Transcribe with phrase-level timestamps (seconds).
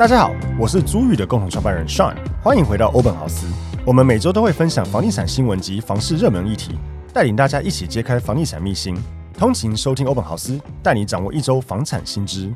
[0.00, 3.46] 大家好，我是租宇的共同创办人 Sean，欢迎回到欧本豪斯。
[3.84, 6.78] 我们每周都会分享房地产新闻及房市热门议题，
[7.12, 8.96] 带领大家一起揭开房地产秘辛。
[9.38, 12.50] 通勤收听欧本豪斯，带你掌握一周房产新知。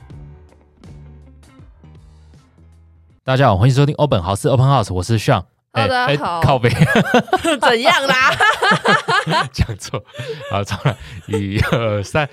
[3.23, 5.45] 大家好，欢迎收听欧本豪斯 Open House，我是 Sean。
[5.71, 6.71] 大家好，靠北，
[7.61, 9.45] 怎样啦？
[9.53, 10.03] 讲错，
[10.51, 12.27] 好，重来，一二三。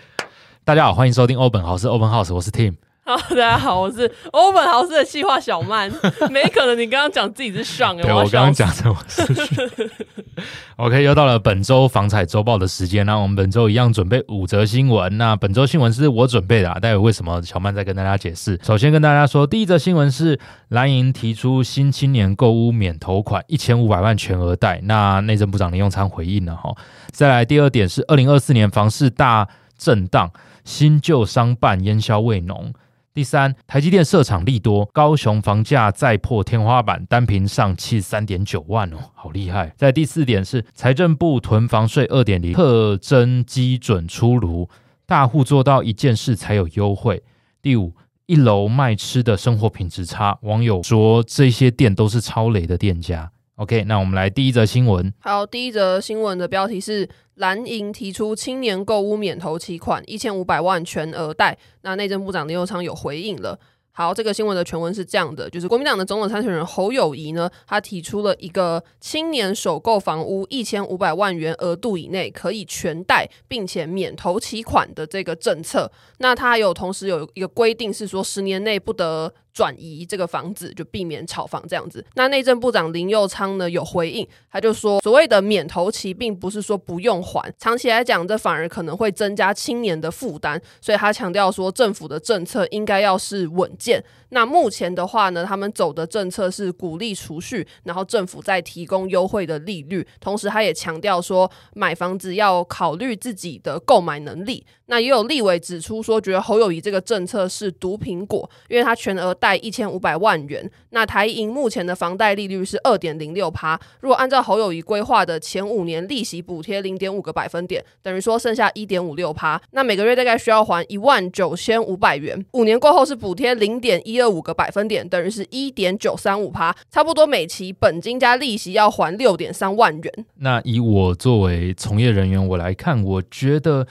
[0.64, 2.78] 大家好，欢迎收听欧本豪斯 Open House，我是 Tim。
[3.18, 5.92] 好，大家好，我是欧本豪斯的气化小曼。
[6.32, 9.92] 没可能，你刚刚讲自己是上哎，对我刚刚讲的我是。
[10.78, 15.18] OK，又到了本周房产周报的时间，那我们本周一样准备五则新闻。
[15.18, 18.58] 那本周新闻是我准备的，待会为什么小曼再跟大家解释。
[18.64, 26.74] 首先跟大家说，第一则新闻是蓝营提出新青年购屋免头款一千五百万全额贷，那内政部长林用昌回应了哈。
[27.12, 29.46] 再来第二点是二零二四年房市大
[29.78, 30.32] 震荡，
[30.64, 32.74] 新旧商办烟消味浓。
[33.14, 39.74] 第三，台积电设厂利多，高雄房价再破天花板，单坪上七十三点九万哦，好厉害！
[39.76, 44.70] 在第四点是财政部囤房税二点零特征基准出炉，
[45.06, 47.22] 大户做到一件事才有优惠。
[47.62, 47.94] 第五，
[48.28, 53.30] 一楼卖吃的生活品质差，网友说这些店都是超雷的店家。
[53.62, 55.14] OK，那我们来第一则新闻。
[55.20, 63.60] 好，第一则新闻的标题是蓝营提出青年购屋免头期款一千五百万全额贷，那内政部长林佑昌有回应了。
[63.92, 75.92] 好，这个新闻的全文是这样的，就是国民党的总统参选人侯友宜呢，他提出了一个青年首购房屋一千五百万元额度以内可以全贷，并且免头期款的这个政策。
[76.18, 82.06] 那他有同时有一个规定是说，十年内不得转移这个房子，就避免炒房这样子。
[82.16, 90.62] 那内政部长林佑昌呢有回应，他就说，所谓的免头期，并不是说不用还，长期来讲，这反而可能会增加青年的负担。
[90.80, 94.04] 所以他强调说，政府的政策应该要是稳健。
[94.32, 100.06] 那目前的话呢，他们走的政策是鼓励储蓄，然后政府再提供优惠的利率。
[100.20, 104.66] 同时，他也强调说，买房子要考虑自己的购买能力。
[104.88, 110.70] 那也有立委指出说，觉得侯友谊这个政策是毒苹果，因为他全额贷一千五百万元。
[110.90, 122.46] 那台银目前的房贷利率是二点零六趴，如果按照侯友谊规划的前五年利息补贴零点五个百分点，等于说剩下一点五六趴，那每个月大概需要还一万九千五百元。
[122.52, 130.26] 五年过后是补贴零点一二五个百分点，等于是一点九三五趴，差不多每期本金加利息要还六点三万元。
[130.36, 133.88] 那以我作为从业人员，我来看，我觉得。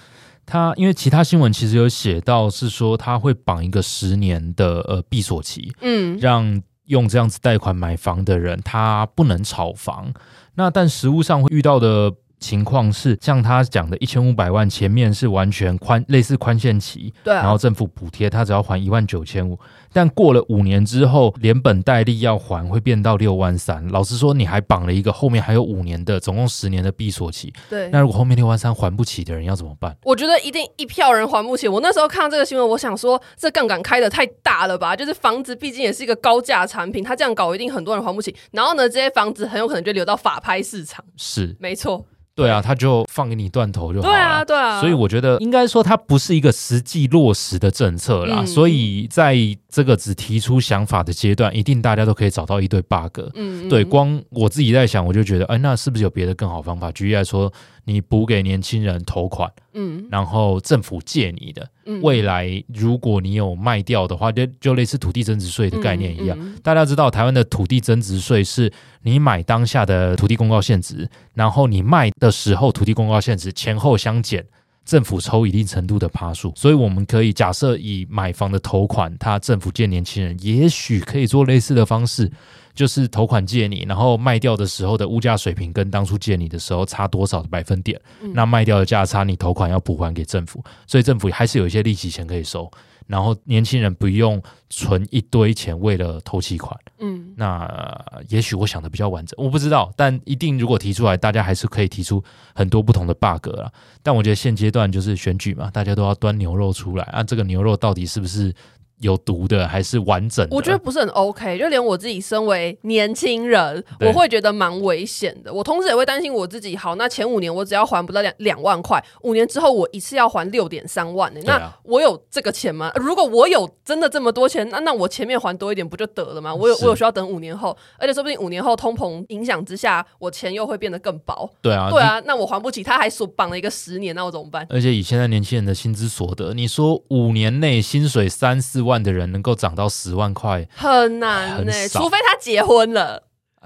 [0.46, 10.12] 他因为其他新闻其实有写到是说他会绑一个十年的呃闭锁期，嗯，让用这样子贷款买房的人他不能炒房。
[10.56, 19.58] 那但实务上会遇到的情况是，像他讲的一千五百万前面是完全宽类似宽限期，对啊，然后政府补贴他只要还一万九千五。
[19.92, 23.86] 但过了五年之后，连本带利要还会变到六万三。
[23.88, 27.52] 老实说，你还绑了一个后面还有五年的，总共十年的闭锁期。
[27.68, 29.96] 对，那如果后面六万三还不起的人要怎么办？
[30.04, 31.66] 我觉得一定一票人还不起。
[31.66, 34.94] 我那时候看到这个新闻，我想说，这杠杆开的太大了吧？
[34.94, 38.34] 就是房子毕竟也是一个高价产品，他这样搞一定很多人还不起。
[38.52, 41.04] 然后呢，这些房子很有可能就流到法拍市场。
[41.16, 42.06] 是，没错。
[42.34, 44.14] 对啊，他就放给你断头就好了。
[44.14, 44.80] 对啊，对啊。
[44.80, 48.38] 所以我觉得应该说，它不是一个实际落实的政策啦。
[48.40, 49.36] 嗯、所以在
[49.68, 53.20] 这个只提出想法的阶段，一定大家都可以找到一堆 bug。
[53.34, 56.90] 嗯，对，光我自己在想，我就觉得，哎，那是不是有别的更好方法？
[56.92, 57.52] 举例来说，
[57.84, 66.36] 你补给年轻人投款，嗯，然后政府借你的，嗯，未来如果你有卖掉的话，就就类似土地增值税的概念一样。
[66.40, 68.72] 嗯嗯、大家知道，台湾的土地增值税是
[69.02, 74.46] 你买当下的土地公告现值，然后你卖的时候土地公告现值前后相减。
[74.90, 82.28] 政府抽一定程度的趴数，所以我们可以假设以买房的头款，他政府借年轻人，也许可以做类似的方式，
[82.74, 88.00] 就是头款借你，然后卖掉的时候的物价水平跟当初借你的时候差多少的百分点，
[88.34, 92.68] 那卖掉的价差你头款要补还给政府，所以政府还是有一些利息钱可以收。
[93.10, 96.78] 然后年轻人不用存一堆钱为了投期款。
[97.00, 102.22] 嗯，那、呃、也许我想的比较完整，我不知道，但一定如果提出来，大家还是可以提出
[102.54, 103.72] 很多不同的 bug 啦。
[104.02, 108.54] 但我觉得现阶段就是选举嘛，大家都要端牛肉出来啊，这个牛肉到底是不是？
[109.00, 110.54] 有毒的还是完整的？
[110.54, 115.52] 我觉得不是很 OK，就连我自己身为年轻人，我会觉得蛮危险的。
[115.52, 116.76] 我同时也会担心我自己。
[116.76, 121.46] 好，那前五年我只要还不到两两万块，五年之后我一次要还六点三万呢、欸？
[121.46, 122.90] 那我有这个钱吗？
[122.94, 126.54] 如果我有真的这么多钱，那那我前面还多一点不就得了吗？
[126.54, 131.50] 我有我有需要等五年后，而且说不定五年后通膨影响之下，我钱又会变得更薄。
[131.60, 134.66] 对啊，对啊，那我还不起，他还锁绑了一个十年，那我怎么办？
[134.70, 139.74] 而且以现在年轻人的薪资所得，你说五年内薪水三四万的人能够涨？
[139.74, 143.22] 到十万块很难呢、欸，除非他结婚了，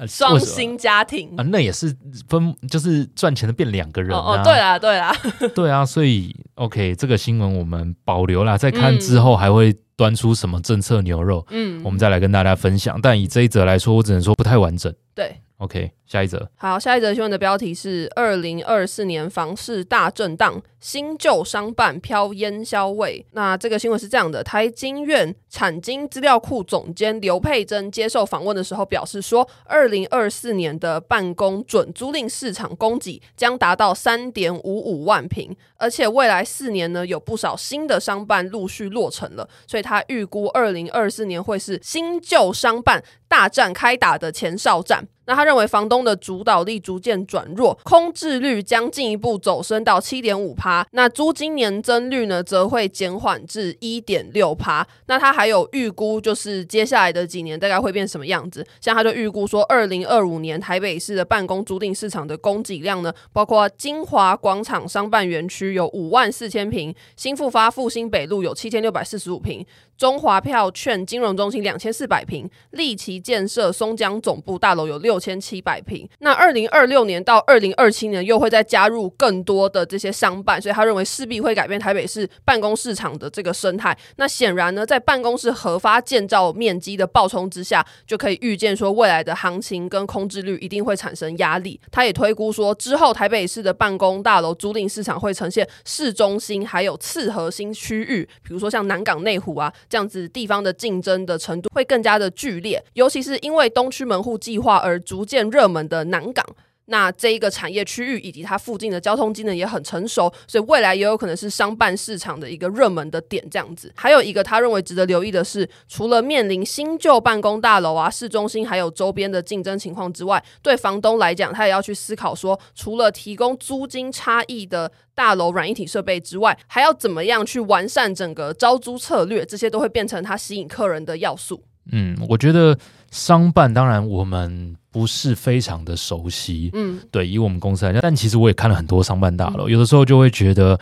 [0.07, 1.97] 双薪家庭啊，那也是
[2.29, 5.17] 分，就是赚钱的变两个人、啊、哦，哦，对啦，对啦，
[5.55, 13.01] 对啊，所以 OK，这个新闻我们保留啦，再看之后还会端出什么政策牛肉，嗯，我们再来跟大家分享。
[13.01, 14.93] 但以这一则来说，我只能说不太完整。
[15.15, 15.41] 对。
[15.59, 16.49] OK，下一则。
[16.55, 23.27] 好，下一则新闻的标题是：二零二四年房市大震荡，新旧商办飘烟消味。
[23.33, 45.09] 那这个新闻是这样的：台经院产经资料库总监刘佩珍接受访问的时候表示说，二零二四年的办公准租赁市场供给将达到三点五五万平，而且未来四年呢，有不少新的商办陆续落成了，所以他预估二零二四年会是新旧商办大战开打的前哨战。
[45.27, 54.87] 那他认为房东的主导力逐渐转弱，空置率将进一步走升到七点五趴，那租金年增率呢则会减缓至一点六趴。
[55.07, 58.67] 那他还有预估，就是接下来的几年大概会变什么样子？
[58.81, 69.65] 像他就预估说，二零二五年台北市的办公租赁市场的供给量呢，包括金华广场商办园区有五万四千平，新复发复兴北路有七千六百四十五平。
[69.97, 76.09] 中华票券金融中心两千四百平，立奇建设松江总部大楼有六千七百坪。
[76.19, 83.97] 那二零二六年到二零二七年又会再加入更多的这些商办，所以他认为势必会改变台北市办公市场的这个生态。
[84.17, 91.81] 那显然呢，在办公室核发建造面积的暴冲之下，就可以预见说未来的行情跟空置率一定会产生压力。
[91.93, 99.73] 他也推估说，之后台北市的办公大楼租赁市场会呈现市中心还有次核心区域，比如说像南港内湖啊。
[99.89, 106.45] 这样子地方的竞争的程度会更加的剧烈，尤其是因为东区门户计划而逐渐热门们的南港，
[106.87, 113.43] 那这一个产业区域以及它附近的交通机能也很成熟，所以未来也有可能是商办市场的一个热门的点。
[113.51, 124.93] 这样子，还有一个他认为值得留意的是，除了面临新旧办公大楼啊、市中心还有周边的竞争情况之外，对房东来讲，他也要去思考说，除了提供租金差异的。
[125.17, 129.47] 大楼软硬体设备之外，还要怎么样去完善整个招租策略？
[129.47, 131.63] 这些都会变成他吸引客人的要素。
[131.93, 132.77] 嗯，我觉得
[133.15, 136.71] 商办当然我们不是非常的熟悉。
[136.75, 140.77] 嗯，对，以我们公司来讲，但其实我也看了很多商办大楼，嗯、有的时候就会觉得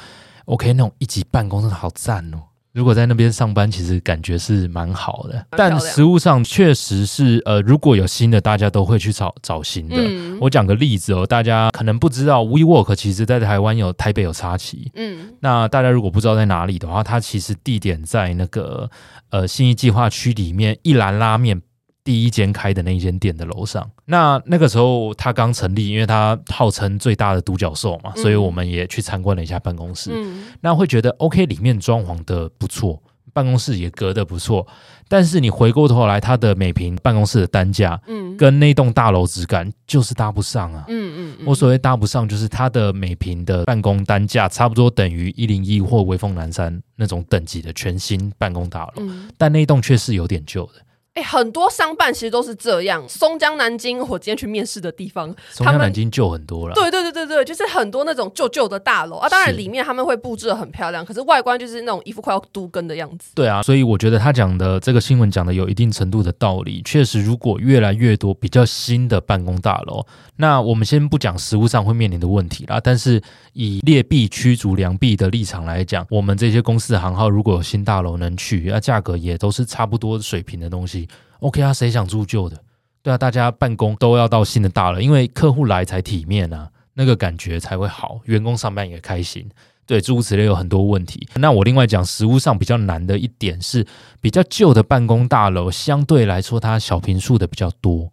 [0.46, 2.38] ，OK，那种一级办公室好赞哦。
[2.72, 9.96] 如果在那边上班，其实感觉是蛮好的，但实物上确实是，呃，如果有新的，大家都会去找找新的。
[9.98, 18.90] 嗯、我讲个例子哦，大家可能不知道，WeWork 其实在台湾有台北有插旗，嗯，那大家如果不知道在哪里的话，它其实地点在那个
[19.28, 21.60] 呃信义计划区里面一兰拉面。
[22.04, 30.10] 第一间开的那一间店的楼上，那那个时候他刚成立，因为他号称最大的独角兽嘛，所以我们也去参观了一下办公室。
[30.12, 33.00] 嗯，那会觉得 OK，里面装潢的不错，
[33.32, 34.66] 办公室也隔得不错，
[35.06, 40.84] 但是你回过头来，它的每平办公室的单价，嗯，跟那栋大楼质感就是搭不上啊。
[40.88, 49.02] 嗯嗯，我所谓搭不上，就是它的每平的办公单价差不多等于一零一或威风南山那种等级的全新办公大楼，
[49.38, 50.72] 但那栋却是有点旧的。
[51.14, 53.06] 哎，很多商办其实都是这样。
[53.06, 56.74] 松江南京，我今天去面试的地方，松江南京旧很多了。
[56.74, 59.28] 对对对对对，就是很多那种旧旧的大楼啊。
[59.28, 63.32] 当然里面他们会布置的很漂亮，可是外观就是那种一副快要都根的样子。
[63.34, 66.80] 对啊，所以我觉得他讲的这个新闻讲的有一定程度的道理。
[66.82, 70.02] 确实，如果越来越多比较新的办公大楼，
[70.36, 72.80] 那我们先不讲实物上会面临的问题啦。
[72.82, 81.01] 但是以劣币驱逐良币的立场来讲，我们这些公司的行号如果有新大楼能去，那价格也都是差不多水平的东西。
[81.42, 82.56] OK 啊，谁想住旧的？
[83.02, 89.50] 对啊，大家办公都要到新的大楼，因为客户来才体面啊，那个感觉才会好，员工上班也开心。
[89.84, 91.26] 对，诸如此类有很多问题。
[91.34, 93.84] 那我另外讲，实物上比较难的一点是，
[94.20, 98.08] 比较旧的办公大楼相对来说，它小平数的比较多。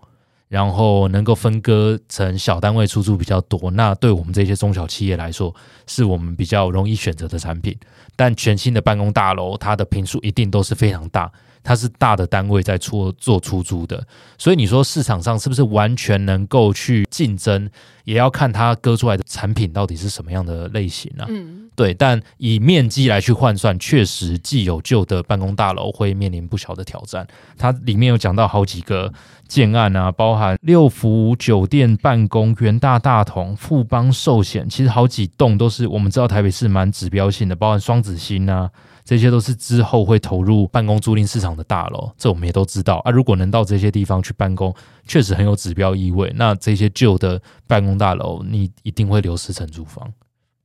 [0.49, 5.55] 然后能够分割成小单位出租比较多，那对我们这些中小企业来说，
[5.87, 7.77] 是我们比较容易选择的产品。
[8.15, 11.31] 但全新的办公大楼，它的坪数一定都是非常大。
[11.61, 14.01] 它是大的单位在出做出租的，
[14.37, 17.69] 所以你说市场上是不是完全能够去竞争，
[18.05, 21.27] 也要看它割出来的产品到底是什么样的类型啊？
[21.27, 21.93] 嗯，对。
[21.93, 27.27] 但以面积来去换算，确实既有旧的办公大楼会面临不小的挑战。
[27.57, 29.13] 它里面有讲到好几个
[29.49, 38.69] 建案啊，包含六福酒店办公、元大大同、富邦寿险，其实好几栋都是我们知道台北市蛮指标性的，包含双子星啊。
[39.03, 43.09] 这些都是之后会投入办公租赁市场的大楼，这我们也都知道啊。
[43.09, 44.71] 如果能到这些地方去办公，
[45.07, 46.31] 确实很有指标意味。
[46.35, 50.13] 那这些旧的办公大楼，你一定会流失承租房。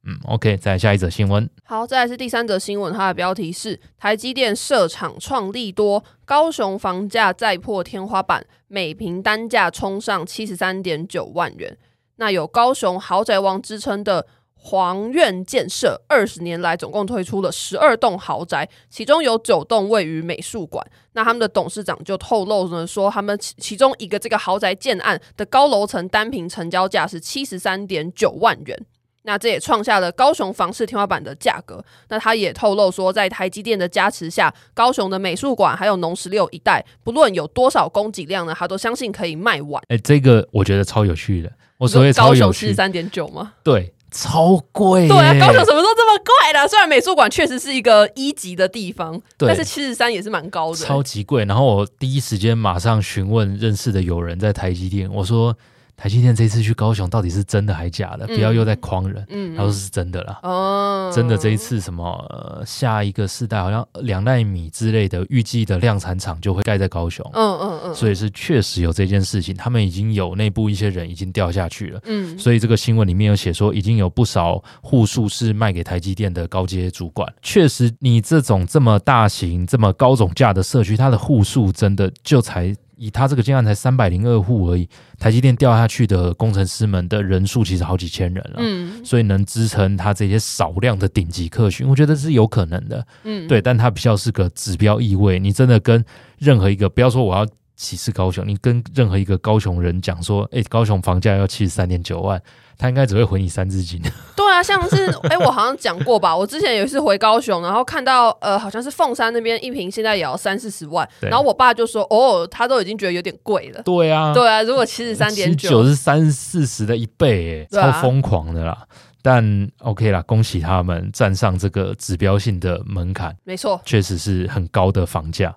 [0.06, 1.48] 嗯，OK，再下一则新闻。
[1.64, 11.76] 好，再来是第三则新闻，它的标题是台积电设厂创利多，高雄房价再破天花板，每坪单价冲上七十三点九万元。
[12.16, 14.26] 那有高雄豪宅王之称的。
[14.66, 20.82] 皇苑建设二十年来总共推出了十二栋豪宅，其中有九栋位于美术馆。
[21.12, 28.86] 那他们的董事长就透露呢，说他们其其中一个这个豪宅建案的高楼层单坪成交价是七十三点九万元，
[29.24, 31.84] 那这也创下了高雄房市天花板的价格。
[32.08, 39.82] 那他也透露说，在台积电的加持下，高雄的美术馆还有农十六一带，不论有多少供给量呢，他都相信可以卖完。
[39.88, 41.52] 哎、欸，这个我觉得超有趣的。
[41.78, 43.54] 我所谓超有趣，七十三点九吗？
[43.62, 43.92] 对。
[44.16, 46.68] 超贵，对啊，高雄什么时候这么贵了？
[46.68, 51.44] 虽然美术馆确实是一个一级的地方，但是七十三也是蛮高的，超级贵。
[51.46, 55.56] 然后我第一时间马上询问认识的友人在台积电，我说。
[55.96, 58.26] 台积电这次去高雄到底是真的还假的？
[58.26, 59.24] 嗯、不要又在诓人。
[59.30, 60.40] 嗯，他说是真的啦。
[60.42, 67.24] 哦，真的这一次什么、呃、下一个世代好像两奈米之类的预计的量产厂就会盖在高雄。
[67.32, 72.00] 嗯嗯嗯，所以是确实有这件事情，他们已经有内部一些人已经掉下去了。
[72.04, 77.32] 嗯，所以这个新闻里面有写说，已经有不少户数是卖给台积电的高阶主管。
[77.40, 82.74] 确实，你这种这么大型、这么高总价的社区，它的户数真的就才。
[82.96, 96.04] 以他这个建案才三百零二户而已，台积电掉下去的工程师们的人数其实好几千人了，嗯，所以能支撑他这些少量的顶级客群，我觉得是有可能的，嗯，对，但它比较是个指标意味，你真的跟
[96.38, 97.46] 任何一个不要说我要
[97.76, 102.40] 歧视高雄，你跟任何一个高雄人讲说，哎，高雄房价要七十三点九万。
[102.76, 104.02] 他应该只会回你三字经。
[104.34, 106.36] 对啊，像是 哎、欸，我好像讲过吧。
[106.36, 111.08] 我之前有一次回高雄，然后看到呃，好像是凤山那边一平现在也要三四十万。
[111.20, 118.72] 然后我爸就说：“哦，他都已经觉得有点贵了。”对啊，对啊，如果七十三点九是三四十的一倍，哎，超疯狂的啦。
[118.72, 118.82] 啊、
[119.22, 123.36] 但 OK 啦，恭喜他们站上这个指标性的门槛。
[123.44, 125.54] 没错，确实是很高的房价。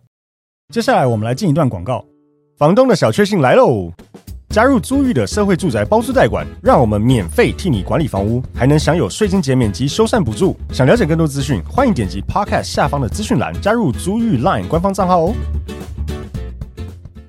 [0.73, 2.03] 接下来我们来进一段广告，
[2.57, 3.89] 房东的小确幸来喽。
[4.49, 10.57] 加入租寓的社会住宅包租代管，让我们免费替你管理房屋，还能享有税金减免及修缮补助。
[10.73, 15.33] 想了解更多资讯，欢迎点击 Podcast 下方的资讯栏，加入租寓 Line 官方账号哦。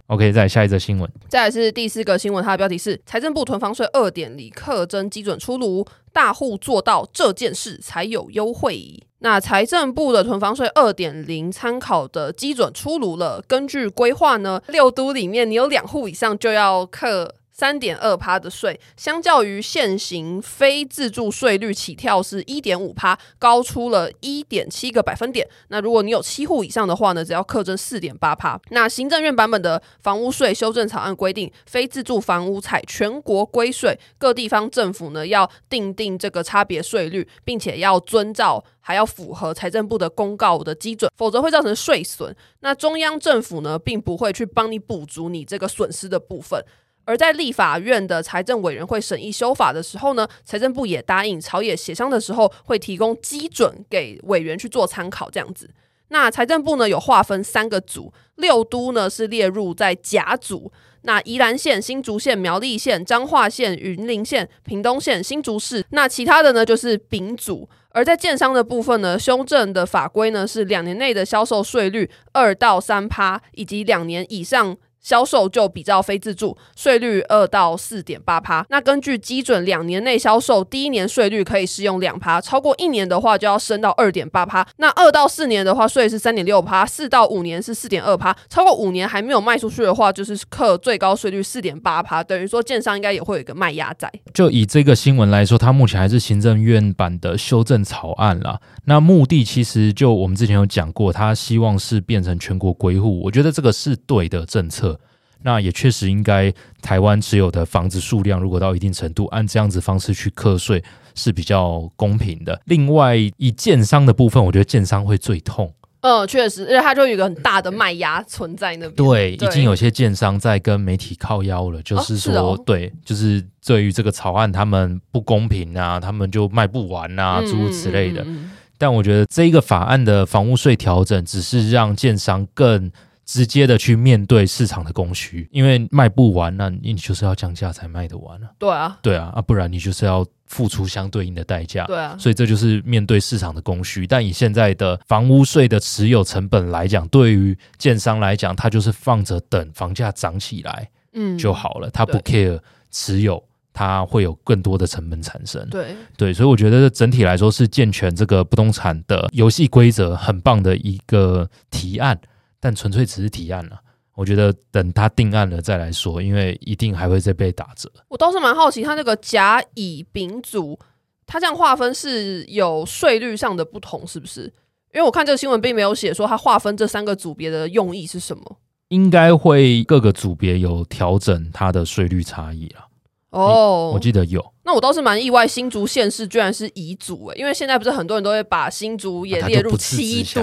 [0.08, 1.10] OK，再来下一则新闻。
[1.28, 9.02] 再来是第四个新闻，它的标题是：财政部囤房税二点零课征基准出炉，大户做到这件事才有优惠。
[9.18, 17.34] 那财政部的囤房税二点零参考的基准出炉了，根据规划呢，六都里面你有两户以上就要课。
[17.58, 25.44] 三点二趴的税，相较于现行非自住税率起跳是一点五趴，高出了一点七个百分点。
[25.66, 28.56] 那如果你有七户以上的话呢，只要课征四点八趴。
[28.70, 42.32] 那行政院版本的房屋税修正草案规定，非自住房屋采全国归税，各地方政府呢要订定这个差别税率，并且要遵照还要符合财政部的公告的基准，否则会造成税损。
[42.60, 46.64] 那中央政府呢，并不会去帮你补足你这个损失的部分。
[47.08, 55.70] 而在立法院的财政委员会审议修法的时候呢，财政部也答应朝野协商的时候会提供基准给委员去做参考，这样子。
[56.08, 60.70] 那财政部呢有划分三个组，六都呢是列入在甲组，
[61.02, 67.66] 那宜兰县、新竹县、苗栗县、彰化县、云林县、屏东县、新竹市，那其他的呢就是丙组。
[67.88, 74.76] 而在建商的部分呢，修正的法规呢是两年内的销售税率二到三趴，以及两年以上。
[75.00, 84.67] 销售就比较非自住税率二到四点八趴，那根据基准，两年内销售第一年税率可以适用两趴，超过一年的话就要升到二点八趴。
[84.76, 92.23] 那二到四年的话税是三点六趴，四到五年是四点二趴，超过五年还没有卖出去的话，就是课最高税率四点八趴。
[92.23, 94.12] 等于说建商应该也会有一个卖压在。
[94.35, 98.61] 就以这个新闻来说，它目前还是行政院版的修正草案啦。
[98.85, 104.98] 那目的其实就我们之前有讲过，它希望是变成全国归户，我觉得这个是对的政策。
[105.42, 106.52] 那也确实应该
[106.83, 110.83] 台湾持有的房子数量如果到一定程度，按这样子方式去课税
[111.14, 112.61] 是比较公平的。
[112.66, 115.73] 另外，以建商的部分，我觉得建商会最痛。
[116.00, 118.95] 嗯，确实，因为它就有一个很大的卖压存在那边。
[118.95, 128.23] 对，已经有些建商在跟媒体靠腰了，就是说，哦是哦、对，就是对于这个草案他们不公平啊，他们就卖不完啊，诸如此类的。
[128.23, 132.88] 嗯嗯嗯、但我觉得这一个法案的房屋税调整，只是让建商更
[133.28, 138.49] 直接的去面对市场的供需，因为卖不完，那你就是要降价才卖得完啊。
[138.58, 140.26] 对啊，对啊，啊，不然你就是要。
[140.49, 144.06] 付出相对应的代价，对啊，所以这就是面对市场的供需。
[144.06, 151.90] 但以现在的房屋税的持有成本来讲，对于建商来讲，他就是放着等房价涨起来，嗯，就好了。
[151.90, 152.58] 他不 care
[152.90, 153.44] 持有，
[153.75, 155.68] 它会有更多的成本产生。
[155.68, 162.18] 对对，所以我觉得整体来说是健全这个不动产的游戏规则很棒的一个提案，
[162.60, 163.82] 但纯粹只是提案了啊。
[164.14, 167.88] 我觉得等他定案了再来说，因为一定还会再被打折。
[168.08, 170.76] 我倒是蛮好奇，他那个甲乙丙组，
[171.24, 174.52] 他这样划分是有税率上的不同，是不是？
[174.92, 178.58] 因为我看这个新闻并没有写说他划分这三个组别的用意是什么。
[178.88, 182.88] 应该会各个组别有调整它的税率差异啊。
[183.30, 184.44] 哦，我记得有。
[184.68, 190.42] 那我倒是蛮意外，新竹县市居然是乙组诶，因为现在不是很多人都会把新竹也列入七都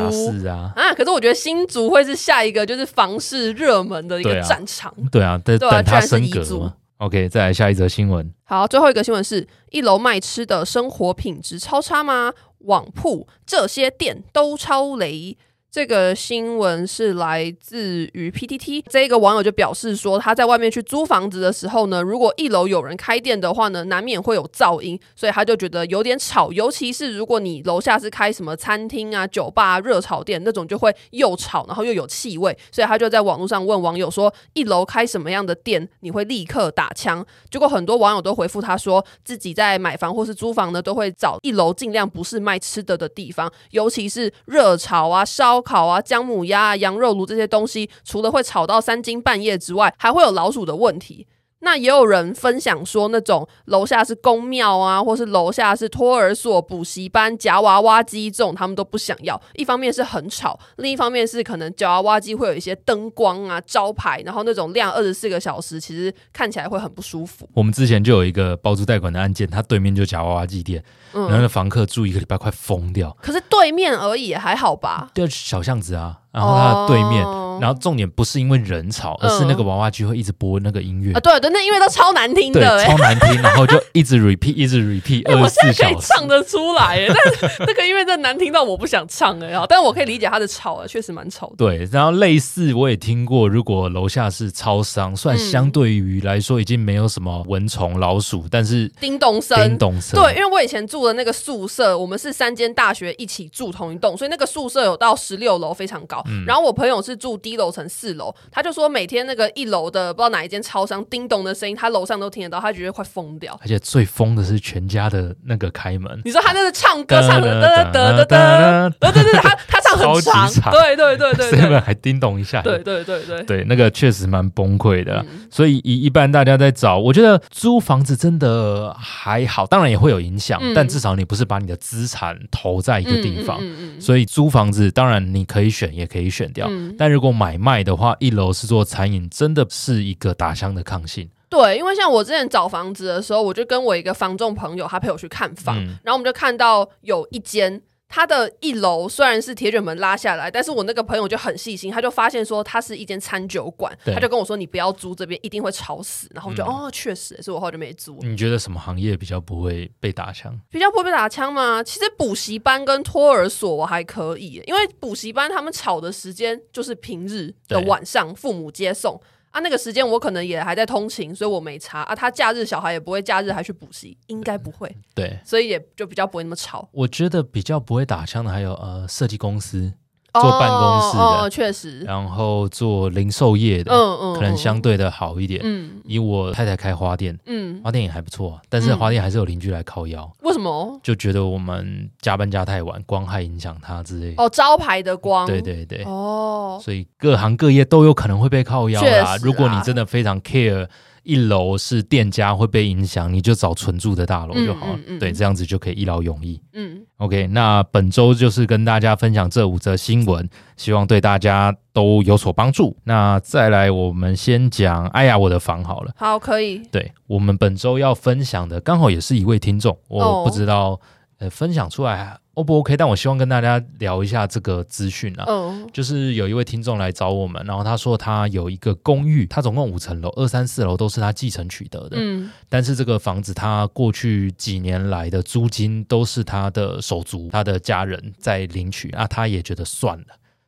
[0.49, 4.91] 啊，啊，可是我觉得新竹会是下一个就是房市热门的一个战场。
[5.11, 6.73] 对啊，对啊，等它升格。
[6.97, 8.33] OK，再来下一则新闻。
[8.45, 12.33] 好，最后一个新闻是一楼卖吃的生活品质超差吗？
[12.61, 15.37] 网铺这些店都超雷。
[15.75, 37.25] 这个新闻是来自于 PTT，这个网友就表示说，他在外面去租房子的时候呢，如果一楼有人开店的话呢，难免会有噪音，所以他就觉得有点吵，尤其是如果你楼下是开什么餐厅啊、酒吧、热炒店那种，就会又吵，然后又有气味，所以他就在网络上问网友说，一楼开什么样的店你会立刻打枪？
[37.51, 45.64] 结果很多网友都回复他说，自己在买房或是租房呢，都会找一楼尽量不是卖吃的的地方，尤其是热炒啊、烧。
[45.65, 51.25] 烤啊，姜母鸭啊，羊肉炉这些东西，除了会吵到三更半夜之外，还会有老鼠的问题。
[51.65, 59.41] 那也有人分享说，那种楼下是公庙啊，或是楼下是托儿所、补习班、夹娃娃机这种，他们都不想要。
[59.55, 67.49] 一方面是很吵，另一方面是可能夹娃娃机会有一些灯光啊、招牌，然后那种亮 二十四个小时，其实看起来会很不舒服。
[67.55, 73.17] 我们之前就有一个包租贷款的案件，他对面就夹娃娃机店，嗯、然后那房客住一个礼拜快疯掉。
[73.19, 75.09] 可是对面而已，还好吧？
[75.15, 76.19] 对小巷子啊。
[76.31, 77.23] 然后它的对面，
[77.55, 81.13] 哦、然后重点不是因为人吵，而是那个娃娃机会一直播那个音乐。
[81.13, 85.69] 啊，对对，那音乐都超难听的，对，超难听，然后就一直 repeat，一直 repeat， 二十四小时。
[85.69, 91.55] 我现在可以唱得出来， 但是那个音乐真的难听到我不想唱哎，但是我可以理解它的吵啊，确实蛮吵的。
[91.57, 100.19] 对，然后类似我也听过，如果楼下是超商，算相对于来说已经没有什么蚊虫、老鼠，但是叮咚声，叮咚声。
[100.19, 106.21] 对，因为我以前住的那个宿舍，我们是三间大学一起住同一栋，所以那个宿舍有到十六楼，非常高。
[106.27, 106.95] 嗯、然后我朋友。
[107.05, 113.55] 是住低楼层四楼，他就说每天那个一楼的不知道哪一间超商叮咚的声音，他楼上都听得到，他觉得快疯掉。
[113.61, 123.43] 而且最疯的是全家的那个开门，你说他那个唱歌唱的得得得得，对对对，他 他唱很长，对对对对对，还叮咚一下，对对对对。
[123.43, 125.23] 对，那个确实蛮崩溃的。
[125.51, 133.61] 所以一一般大家在找，我觉得租房子真的还好，当然也会有影响，但至少你不是把你的资产投在一个地方，
[133.99, 136.67] 所以租房子当然你可以选，也可以选掉。
[136.97, 141.29] 但如果买卖的话，一楼是做餐饮，真的是一个打枪的抗性。
[141.49, 147.81] 对，因为像我之前找房子的时候，我就跟我一个房仲朋友，他陪我去看房，嗯、然后我们就看到有一间。
[148.07, 156.29] 它的一楼虽然是铁卷门拉下来，但是我那个朋友就很细心，他就发现说它是一间餐酒馆，他就跟我说，你不要租这边，一定会吵死。
[156.33, 158.17] 然后我就、嗯、哦，确实，所以我后来就没租。
[158.21, 160.57] 你觉得什么行业比较不会被打枪？
[160.69, 161.83] 比较不会被打枪吗？
[161.83, 169.19] 其实补习班跟托儿所我还可以，因为补习班他们吵的时间就是平日的晚上，父母接送。
[169.55, 172.13] 啊，那个时间我可能也还在通勤，所以我没查啊。
[172.13, 174.93] 他假日小孩也不会假日还去补习，应该不会。
[175.13, 176.89] 对，所以也就比较不会那么吵。
[176.91, 179.93] 我觉得比较不会打枪的还有呃设计公司。
[180.41, 185.61] 做办公室的，确实，然后做零售业的，嗯嗯，可能相对的好一点。
[185.63, 190.31] 嗯，以我太太开花店，嗯，花店也还不错，但是花店还是有邻居来靠腰。
[190.41, 190.99] 为什么？
[191.03, 194.33] 就觉得我们加班加太晚，光害影响他之类。
[194.37, 199.37] 哦，招牌的光，对对对，哦，所以各行各业都有可能会被靠腰啦。
[199.41, 200.87] 如果你真的非常 care。
[201.25, 204.93] 一楼是店家会被影响，你就找纯住的大楼就好了。
[204.95, 206.61] 嗯嗯嗯、对，这样子就可以一劳永逸。
[206.73, 212.95] 嗯，OK，那本周就是跟大家分享这五则新闻，希望对大家都有所帮助。
[213.03, 216.13] 那再来，我们先讲，哎呀，我的房好了。
[216.15, 216.77] 好，可以。
[216.91, 220.99] 对，我们本周要分享的，刚好也是一位听众，我不知道，哦、
[221.39, 222.39] 呃，分享出来。
[222.53, 222.95] O、oh, 不 OK？
[222.95, 225.43] 但我希望跟大家聊一下这个资讯啊。
[225.45, 225.93] 嗯，oh.
[225.93, 232.15] 就是有一位听众来找我们，然后他说他有一个公寓，他总共五层楼，二三四楼都是他继承取得的。
[232.17, 240.27] 嗯，但是这个房子他过去几年来的租金都是他的手足、他的家人在领取，那他也觉得算了。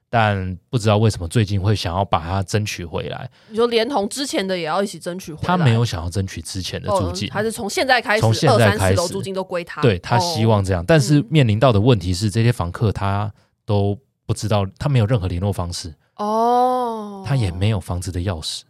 [0.10, 3.30] 但不知道为什么最近会想要把它争取回来。
[3.50, 5.48] 你说连同之前的也要一起争取回来？
[5.48, 9.82] 他没有想要争取之前的租金，他是从现在开始，从现在开始，楼租金都归他。
[9.82, 13.32] 对，他希望这样，但是面临到的问题是，这些房客他
[13.66, 18.62] 都不知道，他没有任何联络方式哦，他也没有房子的钥匙。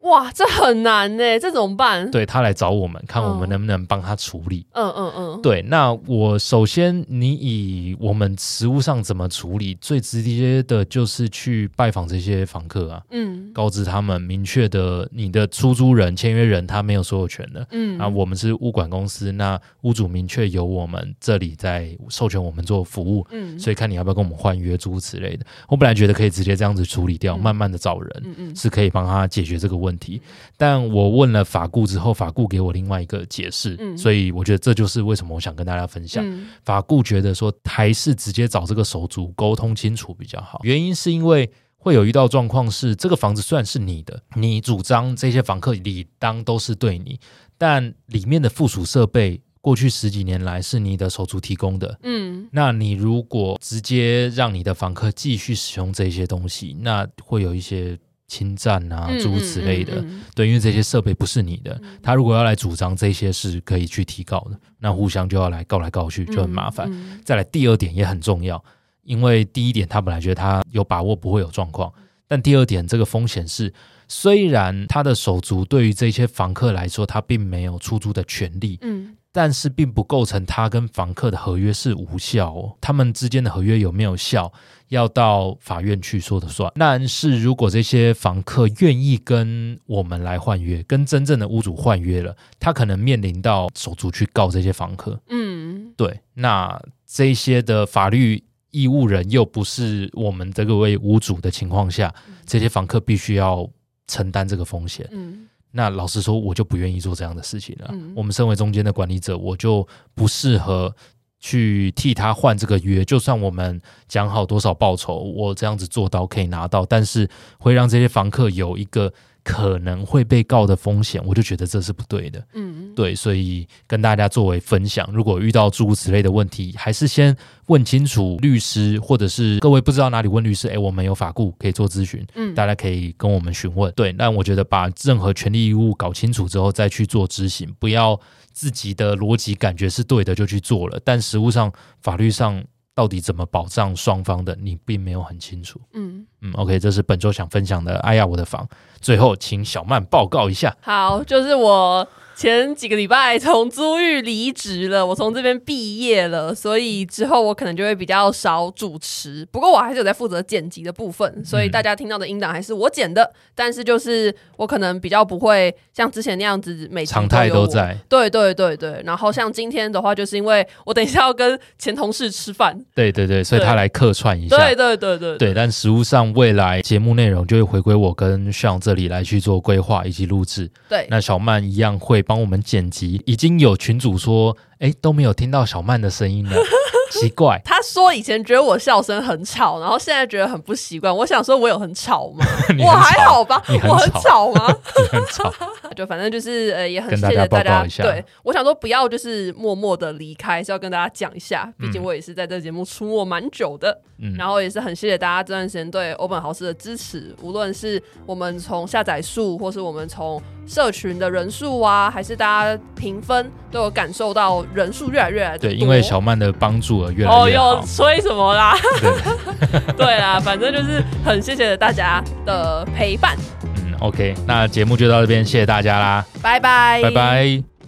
[0.00, 2.10] 哇，这很难呢，这怎么办？
[2.10, 4.66] 对，他来找我们，看我们能不能帮他处理。
[4.72, 5.42] 嗯嗯嗯。
[5.42, 9.74] 对，那我首先，你以我们实务上怎么处理？
[9.74, 25.44] 最直接的就是去拜访这些房客啊，嗯，告知他们明确的，你的出租人、签约人他没有所有权的，嗯，啊，我们是物管公司，那屋主明确由我们这里在授权我们做服务，嗯，所以看你要不要跟我们换约租之类的。
[25.68, 29.89] 我本来觉得可以直接这样子处理掉，慢慢的找人，嗯嗯，是可以帮他解决这个问题。
[29.90, 30.22] 问题，
[30.56, 36.24] 但我问了法顾之后，法顾给我另外一个解释，嗯、所以我觉得这就是为什么我想跟大家分享。
[36.24, 40.60] 嗯、法顾觉得说，还是直接找这个手足沟通清楚比较好。
[40.62, 47.18] 原因是因为会有遇到状况是，这个房子虽然是你的，你主张这些房客理当都是对你，
[47.58, 57.98] 但里面的附属设备过去十几年来是你的手足提供的，嗯，那你如果直接让你的房客继续使用这些东西，那会有一些。
[58.30, 60.10] 侵占啊，诸如此类的，嗯嗯。
[60.12, 66.88] 嗯、对，因为这些设备不是你的，嗯、他如果要来主张这些是可以去提告的，那互相就要来告来告去，就很麻烦。
[67.24, 68.62] 再来第二点也很重要，
[69.02, 71.92] 因为第一点他本来觉得他有把握不会有状况，
[72.28, 73.74] 但第二点这个风险是，
[74.06, 79.16] 虽然他的手足对于这些房客来说他并没有出租的权利，嗯。
[79.32, 84.52] 但是并不构成他跟房客的合约是无效哦，他们之间的合约有没有效，
[84.88, 86.70] 要到法院去说的算。
[86.74, 95.20] 但是如果这些房客愿意跟我们来换约，跟真正的屋主换约了，他可能面临到手足去告这些房客。
[95.28, 102.12] 嗯，对，那这些的法律义务人又不是我们这个位屋主的情况下，
[102.44, 103.68] 这些房客必须要
[104.08, 105.08] 承担这个风险。
[105.12, 105.46] 嗯。
[105.72, 107.88] 那老实说，我就不愿意做这样的事情了。
[107.92, 110.94] 嗯、我们身为中间的管理者，我就不适合
[111.38, 113.04] 去替他换这个约。
[113.04, 117.28] 就算我们讲好多少报酬，我这样子做到可以拿到，但是
[117.58, 119.12] 会让这些房客有一个。
[119.42, 122.44] 可能会被告的风险，我就觉得这是不对的。
[122.54, 133.92] 嗯，对，所以跟大家作为分享，如果遇到诸如此类的问题，还是先问清楚律师，或者是各位不知道哪里问律师，哎，我们有法顾可以做咨询，嗯，大家可以跟我们询问。
[133.94, 138.18] 对，但我觉得把任何权利义务搞清楚之后再去做执行，不要
[138.52, 141.72] 自己的逻辑感觉是对的就去做了，但实务上
[142.02, 142.64] 法律上。
[143.00, 144.54] 到底怎么保障双方的？
[144.60, 145.80] 你并没有很清楚。
[145.94, 147.96] 嗯嗯，OK，这是本周想分享的。
[148.00, 148.68] 哎呀，我的房。
[149.00, 150.76] 最后，请小曼报告一下。
[150.82, 152.06] 好，就是我。
[152.40, 159.46] 前几个礼拜从租寓离职了，我从这边毕业了，所以之后我可能就会比较少主持。
[159.52, 163.22] 不过我还是有在负责剪辑的部分，所以大家听到的音档还是我剪的。
[163.22, 167.94] 嗯、但是就是我可能比较不会像之前那样子每常态都在。
[168.08, 172.74] 对对对对，然后像今天的话，就是因为我等一下要跟前同事吃饭。
[172.94, 174.56] 对对对，所以他来客串一下。
[174.56, 175.52] 对对对对对，对。
[175.54, 180.70] 但实物上未来节目内容就会回归我跟 Sean 这里来去做规划以及录制。
[180.88, 182.24] 对，那小曼一样会。
[182.30, 186.56] 帮我们剪辑，已经有群主说，哎，都没有听到小曼的声音了。
[187.10, 191.14] 奇怪，他说以前觉得我笑声很吵，然后现在觉得很不习惯。
[191.14, 192.46] 我想说，我有很吵吗？
[192.78, 193.60] 我还好吧？
[193.88, 194.64] 我很吵吗？
[195.10, 195.52] 很吵。
[195.96, 197.84] 就反正就是呃，也很谢谢大家。
[197.98, 201.70] 对，我想说不要就是默默的离开，是要跟大家讲一下。
[201.80, 207.34] 毕竟我也是在这个节目出没蛮久的，嗯，然后也是很谢谢大家这段时间对欧本豪斯的支持。
[207.42, 210.40] 无论是我们从下载数，或是我们从
[210.72, 215.68] 社群的人数啊，还是大家评分，都有感受到人数越来越来多。
[215.68, 217.32] 对，因为小曼的帮助而越来。
[217.32, 218.76] 哦，又吹什么啦？
[219.00, 223.36] 对， 对啦，反正就是很谢谢大家的陪伴。
[223.64, 227.79] 嗯，OK，那节目就到这边，谢谢大家啦，拜拜，拜拜。